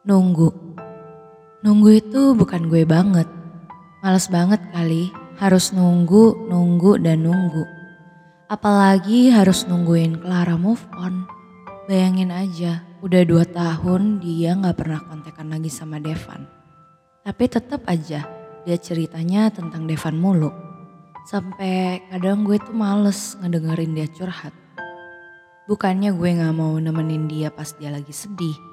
[0.00, 0.48] Nunggu.
[1.60, 3.28] Nunggu itu bukan gue banget.
[4.00, 7.68] Males banget kali harus nunggu, nunggu, dan nunggu.
[8.48, 11.28] Apalagi harus nungguin Clara move on.
[11.84, 16.48] Bayangin aja, udah dua tahun dia gak pernah kontekan lagi sama Devan.
[17.20, 18.24] Tapi tetap aja
[18.64, 20.48] dia ceritanya tentang Devan mulu.
[21.28, 24.56] Sampai kadang gue tuh males ngedengerin dia curhat.
[25.68, 28.69] Bukannya gue gak mau nemenin dia pas dia lagi sedih.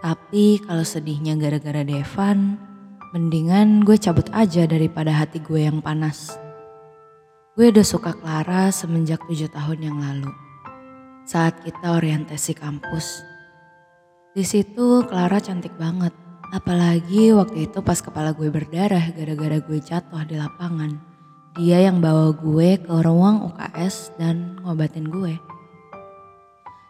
[0.00, 2.56] Tapi kalau sedihnya gara-gara Devan,
[3.12, 6.40] mendingan gue cabut aja daripada hati gue yang panas.
[7.52, 10.32] Gue udah suka Clara semenjak tujuh tahun yang lalu.
[11.28, 13.20] Saat kita orientasi kampus.
[14.32, 16.16] Di situ Clara cantik banget.
[16.50, 20.96] Apalagi waktu itu pas kepala gue berdarah gara-gara gue jatuh di lapangan.
[21.60, 25.36] Dia yang bawa gue ke ruang UKS dan ngobatin gue.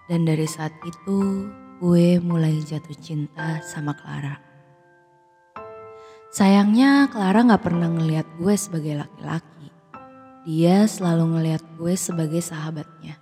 [0.06, 1.50] Dan dari saat itu
[1.80, 4.36] gue mulai jatuh cinta sama Clara.
[6.28, 9.72] Sayangnya Clara gak pernah ngeliat gue sebagai laki-laki.
[10.44, 13.16] Dia selalu ngeliat gue sebagai sahabatnya.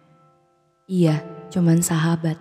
[0.91, 1.23] Iya,
[1.55, 2.35] cuman sahabat.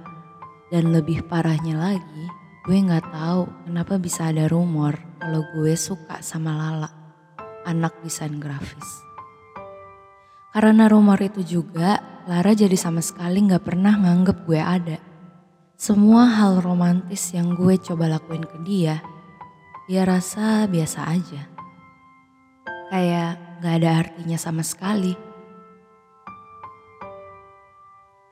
[0.73, 2.25] Dan lebih parahnya lagi,
[2.65, 6.89] gue gak tahu kenapa bisa ada rumor kalau gue suka sama Lala,
[7.69, 9.05] anak desain grafis.
[10.49, 14.97] Karena rumor itu juga, Clara jadi sama sekali gak pernah nganggep gue ada.
[15.77, 18.97] Semua hal romantis yang gue coba lakuin ke dia,
[19.85, 21.45] dia rasa biasa aja.
[22.89, 25.13] Kayak gak ada artinya sama sekali.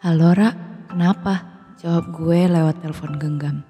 [0.01, 0.49] Halo Ra,
[0.89, 1.45] kenapa?
[1.77, 3.61] Jawab gue lewat telepon genggam.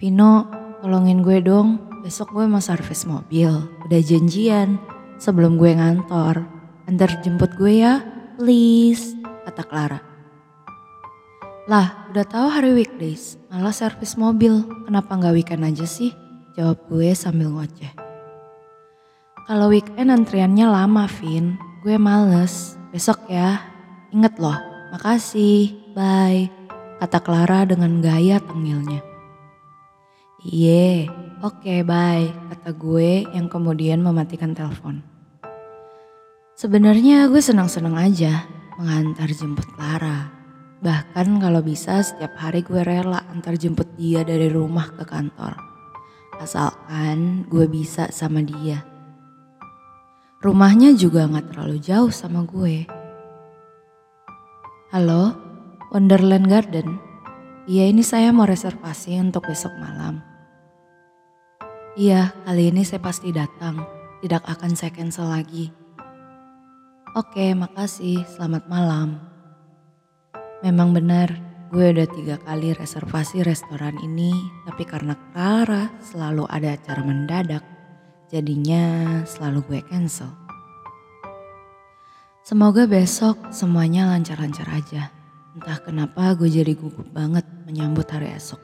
[0.00, 0.48] Vino,
[0.80, 1.76] tolongin gue dong.
[2.00, 3.52] Besok gue mau servis mobil.
[3.84, 4.80] Udah janjian.
[5.20, 6.40] Sebelum gue ngantor.
[6.88, 8.00] Antar jemput gue ya,
[8.40, 9.12] please.
[9.44, 10.00] Kata Clara.
[11.70, 14.68] Lah, udah tahu hari weekdays, malah servis mobil.
[14.84, 16.12] Kenapa nggak weekend aja sih?
[16.52, 17.88] Jawab gue sambil ngoceh.
[19.48, 21.56] Kalau weekend antriannya lama, Vin.
[21.80, 22.76] Gue males.
[22.92, 23.64] Besok ya.
[24.12, 24.60] Ingat loh.
[24.92, 25.72] Makasih.
[25.96, 26.52] Bye.
[27.00, 29.00] Kata Clara dengan gaya tengilnya.
[30.44, 31.08] Iye,
[31.40, 32.28] oke okay, bye.
[32.52, 35.00] Kata gue yang kemudian mematikan telepon.
[36.60, 38.44] Sebenarnya gue senang-senang aja
[38.76, 40.41] mengantar jemput Clara.
[40.82, 45.54] Bahkan kalau bisa setiap hari gue rela antar jemput dia dari rumah ke kantor.
[46.42, 48.82] Asalkan gue bisa sama dia.
[50.42, 52.82] Rumahnya juga gak terlalu jauh sama gue.
[54.90, 55.38] Halo,
[55.94, 56.98] Wonderland Garden.
[57.70, 60.18] Iya ini saya mau reservasi untuk besok malam.
[61.94, 63.86] Iya, kali ini saya pasti datang.
[64.18, 65.70] Tidak akan saya cancel lagi.
[67.14, 68.26] Oke, makasih.
[68.26, 69.31] Selamat malam.
[70.62, 71.26] Memang benar,
[71.74, 74.30] gue udah tiga kali reservasi restoran ini,
[74.62, 77.66] tapi karena Clara selalu ada acara mendadak,
[78.30, 80.30] jadinya selalu gue cancel.
[82.46, 85.10] Semoga besok semuanya lancar-lancar aja.
[85.58, 88.62] Entah kenapa gue jadi gugup banget menyambut hari esok.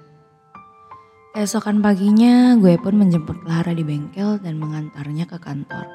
[1.35, 5.87] Keesokan paginya gue pun menjemput Clara di bengkel dan mengantarnya ke kantor.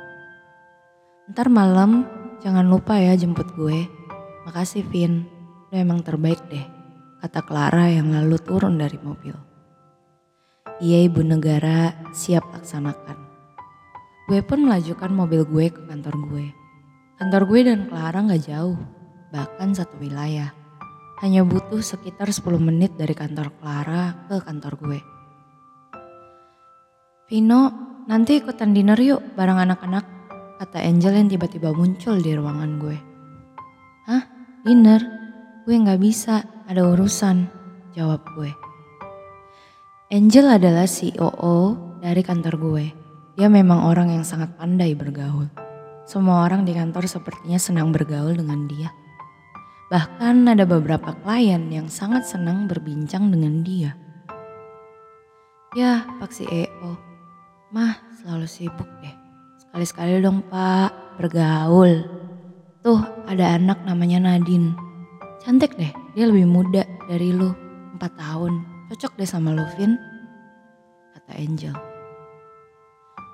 [1.32, 2.04] Ntar malam
[2.44, 3.88] jangan lupa ya jemput gue.
[4.44, 5.33] Makasih Vin.
[5.74, 6.62] Lo emang terbaik deh,
[7.18, 9.34] kata Clara yang lalu turun dari mobil.
[10.78, 13.18] Iya ibu negara, siap laksanakan.
[14.30, 16.46] Gue pun melajukan mobil gue ke kantor gue.
[17.18, 18.78] Kantor gue dan Clara gak jauh,
[19.34, 20.54] bahkan satu wilayah.
[21.26, 25.00] Hanya butuh sekitar 10 menit dari kantor Clara ke kantor gue.
[27.34, 27.62] Vino,
[28.06, 30.06] nanti ikutan dinner yuk bareng anak-anak,
[30.62, 32.98] kata Angel yang tiba-tiba muncul di ruangan gue.
[34.06, 34.22] Hah?
[34.62, 35.23] Dinner?
[35.64, 37.48] Gue gak bisa, ada urusan,
[37.96, 38.52] jawab gue.
[40.12, 42.86] Angel adalah COO dari kantor gue.
[43.40, 45.48] Dia memang orang yang sangat pandai bergaul.
[46.04, 48.92] Semua orang di kantor sepertinya senang bergaul dengan dia.
[49.88, 53.96] Bahkan ada beberapa klien yang sangat senang berbincang dengan dia.
[55.80, 57.00] Ya, Pak CEO.
[57.72, 59.16] Mah, selalu sibuk deh.
[59.64, 62.04] Sekali-sekali dong, Pak, bergaul.
[62.84, 63.00] Tuh,
[63.32, 64.93] ada anak namanya Nadine.
[65.44, 67.52] Cantik deh, dia lebih muda dari lu,
[68.00, 68.64] 4 tahun.
[68.88, 70.00] Cocok deh sama lu, Vin.
[71.12, 71.76] Kata Angel.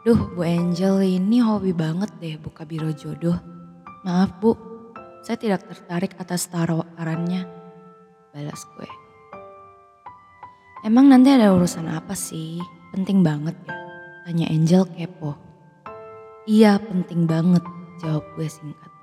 [0.01, 3.37] Duh, Bu Angel ini hobi banget deh buka biro jodoh.
[4.01, 4.57] Maaf bu,
[5.21, 7.45] saya tidak tertarik atas tawarannya.
[8.33, 8.89] Balas gue.
[10.81, 12.57] Emang nanti ada urusan apa sih?
[12.89, 13.75] Penting banget ya?
[14.25, 15.37] Tanya Angel kepo.
[16.49, 17.61] Iya penting banget,
[18.01, 18.98] jawab gue singkat.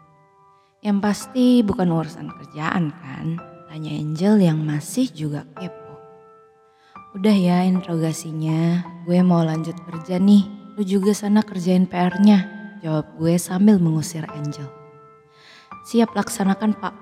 [0.87, 3.43] Yang pasti bukan urusan kerjaan kan?
[3.67, 5.99] Tanya Angel yang masih juga kepo.
[7.19, 10.47] Udah ya interogasinya, gue mau lanjut kerja nih.
[10.79, 12.47] Lu juga sana kerjain PR-nya.
[12.87, 14.71] Jawab gue sambil mengusir Angel.
[15.91, 16.95] Siap laksanakan pak.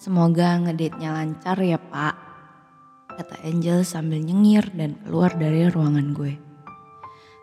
[0.00, 2.16] Semoga ngedate-nya lancar ya pak.
[3.12, 6.40] Kata Angel sambil nyengir dan keluar dari ruangan gue.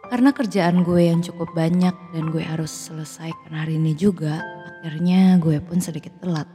[0.09, 4.41] Karena kerjaan gue yang cukup banyak dan gue harus selesaikan hari ini juga,
[4.79, 6.47] akhirnya gue pun sedikit telat.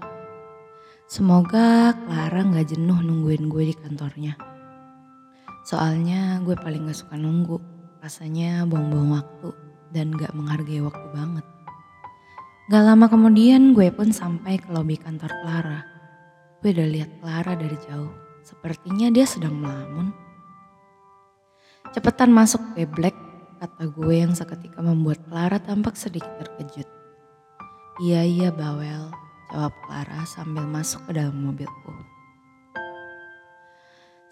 [1.04, 4.32] Semoga Clara gak jenuh nungguin gue di kantornya.
[5.68, 7.60] Soalnya gue paling gak suka nunggu,
[8.00, 9.52] rasanya buang-buang waktu
[9.92, 11.44] dan gak menghargai waktu banget.
[12.72, 15.84] Gak lama kemudian gue pun sampai ke lobi kantor Clara.
[16.64, 18.08] Gue udah lihat Clara dari jauh,
[18.40, 20.16] sepertinya dia sedang melamun.
[21.92, 23.12] Cepetan masuk ke Black,
[23.60, 26.93] kata gue yang seketika membuat Clara tampak sedikit terkejut.
[28.02, 29.14] Iya iya bawel,
[29.54, 31.94] jawab Clara sambil masuk ke dalam mobilku.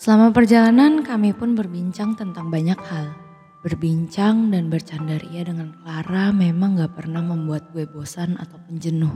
[0.03, 3.15] Selama perjalanan kami pun berbincang tentang banyak hal.
[3.63, 9.15] Berbincang dan bercanda ria dengan Clara memang gak pernah membuat gue bosan atau jenuh.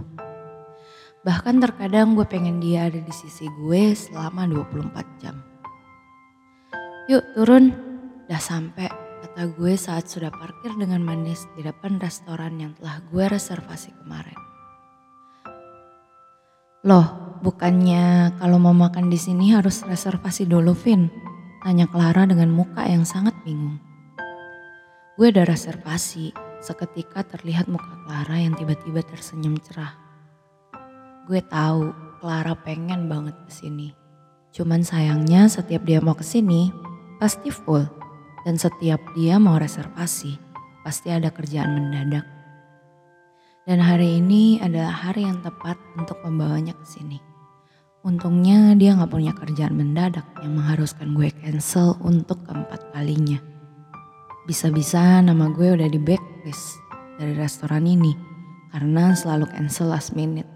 [1.26, 5.42] Bahkan terkadang gue pengen dia ada di sisi gue selama 24 jam.
[7.10, 7.74] Yuk turun,
[8.30, 8.86] udah sampai
[9.26, 14.35] kata gue saat sudah parkir dengan manis di depan restoran yang telah gue reservasi kemarin.
[16.86, 17.02] Loh,
[17.42, 21.10] bukannya kalau mau makan di sini harus reservasi dulu, Vin?
[21.66, 23.82] Tanya Clara dengan muka yang sangat bingung.
[25.18, 26.30] Gue udah reservasi,
[26.62, 29.98] seketika terlihat muka Clara yang tiba-tiba tersenyum cerah.
[31.26, 31.90] Gue tahu
[32.22, 33.90] Clara pengen banget ke sini.
[34.54, 36.70] Cuman sayangnya setiap dia mau ke sini,
[37.18, 37.82] pasti full.
[38.46, 40.38] Dan setiap dia mau reservasi,
[40.86, 42.35] pasti ada kerjaan mendadak.
[43.66, 47.18] Dan hari ini adalah hari yang tepat untuk membawanya ke sini.
[48.06, 53.42] Untungnya dia gak punya kerjaan mendadak yang mengharuskan gue cancel untuk keempat kalinya.
[54.46, 56.78] Bisa-bisa nama gue udah di backlist
[57.18, 58.14] dari restoran ini
[58.70, 60.46] karena selalu cancel last minute.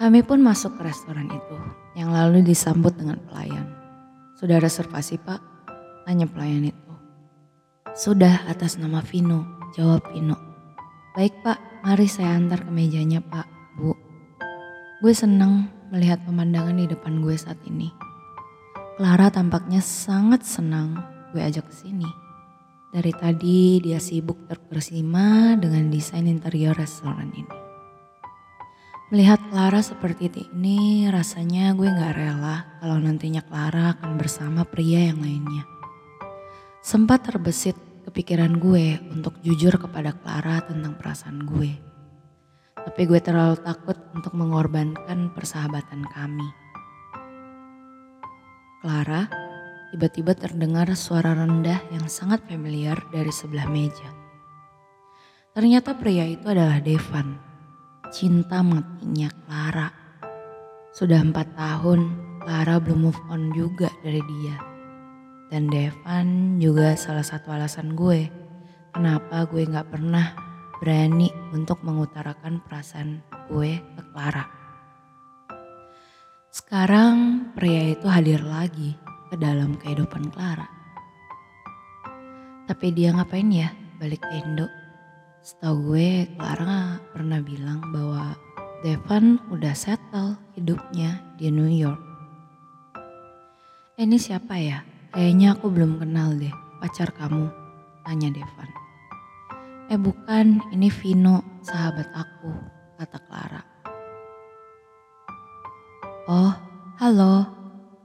[0.00, 1.56] Kami pun masuk ke restoran itu
[2.00, 3.68] yang lalu disambut dengan pelayan.
[4.40, 5.44] Sudah reservasi pak?
[6.08, 6.92] Tanya pelayan itu.
[7.92, 9.44] Sudah atas nama Vino,
[9.76, 10.51] jawab Vino.
[11.12, 13.44] Baik pak, mari saya antar ke mejanya pak,
[13.76, 13.92] bu.
[15.04, 17.92] Gue seneng melihat pemandangan di depan gue saat ini.
[18.96, 20.96] Clara tampaknya sangat senang
[21.36, 22.08] gue ajak ke sini.
[22.96, 27.52] Dari tadi dia sibuk terkesima dengan desain interior restoran ini.
[29.12, 35.20] Melihat Clara seperti ini, rasanya gue gak rela kalau nantinya Clara akan bersama pria yang
[35.20, 35.68] lainnya.
[36.80, 37.76] Sempat terbesit
[38.12, 41.72] kepikiran gue untuk jujur kepada Clara tentang perasaan gue.
[42.76, 46.44] Tapi gue terlalu takut untuk mengorbankan persahabatan kami.
[48.84, 49.32] Clara,
[49.96, 54.12] tiba-tiba terdengar suara rendah yang sangat familiar dari sebelah meja.
[55.56, 57.40] Ternyata pria itu adalah Devan,
[58.12, 59.88] cinta matinya Clara.
[60.92, 62.12] Sudah empat tahun,
[62.44, 64.71] Clara belum move on juga dari dia.
[65.52, 68.24] Dan Devan juga salah satu alasan gue
[68.96, 70.32] kenapa gue gak pernah
[70.80, 73.20] berani untuk mengutarakan perasaan
[73.52, 74.48] gue ke Clara.
[76.48, 78.96] Sekarang pria itu hadir lagi
[79.28, 80.64] ke dalam kehidupan Clara.
[82.64, 84.72] Tapi dia ngapain ya balik ke Indo?
[85.44, 88.32] Setahu gue Clara pernah bilang bahwa
[88.80, 92.00] Devan udah settle hidupnya di New York.
[94.00, 94.91] Eh, ini siapa ya?
[95.12, 96.48] Kayaknya aku belum kenal deh
[96.80, 97.52] pacar kamu,
[98.00, 98.70] tanya Devan.
[99.92, 102.48] Eh bukan, ini Vino, sahabat aku,
[102.96, 103.62] kata Clara.
[106.32, 106.56] Oh,
[106.96, 107.44] halo,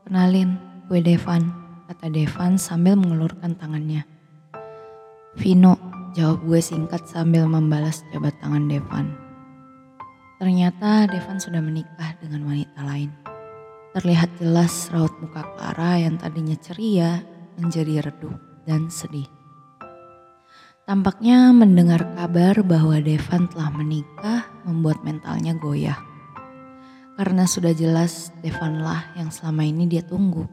[0.04, 0.60] kenalin,
[0.92, 1.48] gue Devan,
[1.88, 4.04] kata Devan sambil mengelurkan tangannya.
[5.40, 5.80] Vino,
[6.12, 9.16] jawab gue singkat sambil membalas jabat tangan Devan.
[10.44, 13.27] Ternyata Devan sudah menikah dengan wanita lain.
[13.98, 17.18] Terlihat jelas raut muka Clara yang tadinya ceria
[17.58, 18.38] menjadi redup
[18.70, 19.26] dan sedih.
[20.86, 25.98] Tampaknya mendengar kabar bahwa Devan telah menikah membuat mentalnya goyah.
[27.18, 30.46] Karena sudah jelas Devanlah yang selama ini dia tunggu.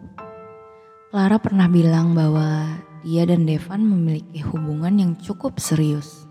[1.13, 6.25] Clara pernah bilang bahwa dia dan Devan memiliki hubungan yang cukup serius.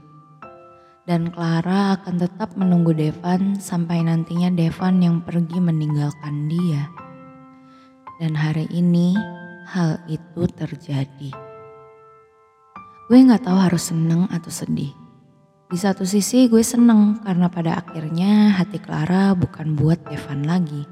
[1.06, 7.03] Dan Clara akan tetap menunggu Devan sampai nantinya Devan yang pergi meninggalkan dia.
[8.24, 9.20] Dan hari ini
[9.68, 11.32] hal itu terjadi.
[13.12, 14.96] Gue gak tahu harus seneng atau sedih.
[15.68, 20.88] Di satu sisi gue seneng karena pada akhirnya hati Clara bukan buat Evan lagi.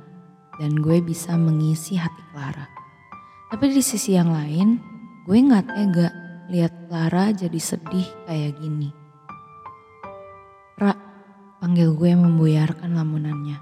[0.59, 2.67] Dan gue bisa mengisi hati Clara.
[3.47, 4.75] Tapi di sisi yang lain,
[5.23, 6.11] gue gak tega
[6.51, 8.91] lihat Clara jadi sedih kayak gini.
[10.75, 10.91] Ra,
[11.63, 13.55] panggil gue membuyarkan lamunannya.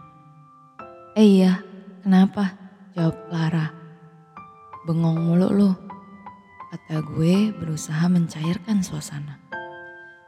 [1.13, 1.61] Eh iya,
[2.01, 2.68] kenapa?
[2.99, 3.71] Jawab Clara.
[4.83, 5.71] Bengong mulu lu.
[6.67, 9.39] Kata gue berusaha mencairkan suasana.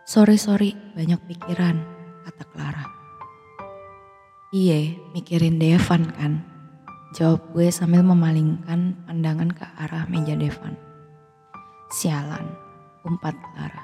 [0.07, 1.83] Sorry sorry, banyak pikiran,
[2.23, 2.87] kata Clara.
[4.55, 6.47] Iye, mikirin Devan kan?
[7.11, 10.79] Jawab gue sambil memalingkan pandangan ke arah meja Devan.
[11.91, 12.55] Sialan,
[13.03, 13.83] umpat Clara.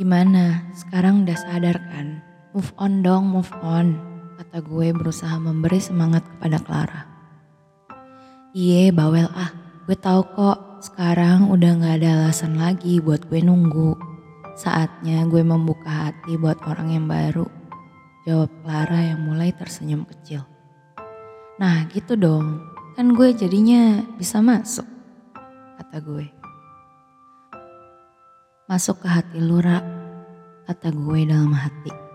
[0.00, 2.24] Gimana, sekarang udah sadar kan?
[2.56, 4.00] Move on dong, move on.
[4.40, 7.15] Kata gue berusaha memberi semangat kepada Clara.
[8.56, 9.52] Iye, bawel ah.
[9.84, 13.92] Gue tahu kok, sekarang udah gak ada alasan lagi buat gue nunggu.
[14.56, 17.44] Saatnya gue membuka hati buat orang yang baru.
[18.24, 20.40] Jawab Clara yang mulai tersenyum kecil.
[21.60, 22.64] Nah gitu dong,
[22.96, 24.88] kan gue jadinya bisa masuk,
[25.76, 26.24] kata gue.
[28.72, 29.84] Masuk ke hati Lura,
[30.64, 32.05] kata gue dalam hati.